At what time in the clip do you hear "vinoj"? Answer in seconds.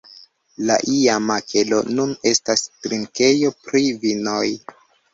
4.03-4.45